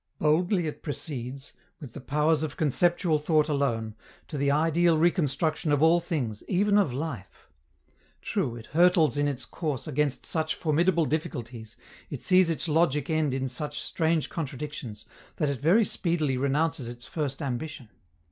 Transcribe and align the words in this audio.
Boldly 0.17 0.65
it 0.65 0.81
proceeds, 0.81 1.53
with 1.79 1.93
the 1.93 2.01
powers 2.01 2.41
of 2.41 2.57
conceptual 2.57 3.19
thought 3.19 3.47
alone, 3.47 3.93
to 4.29 4.35
the 4.39 4.49
ideal 4.49 4.97
reconstruction 4.97 5.71
of 5.71 5.83
all 5.83 5.99
things, 5.99 6.41
even 6.47 6.79
of 6.79 6.91
life. 6.91 7.47
True, 8.19 8.55
it 8.55 8.65
hurtles 8.73 9.15
in 9.15 9.27
its 9.27 9.45
course 9.45 9.85
against 9.87 10.25
such 10.25 10.55
formidable 10.55 11.05
difficulties, 11.05 11.77
it 12.09 12.23
sees 12.23 12.49
its 12.49 12.67
logic 12.67 13.11
end 13.11 13.35
in 13.35 13.47
such 13.47 13.79
strange 13.79 14.27
contradictions, 14.27 15.05
that 15.35 15.49
it 15.49 15.61
very 15.61 15.85
speedily 15.85 16.35
renounces 16.35 16.89
its 16.89 17.05
first 17.05 17.39
ambition. 17.39 17.89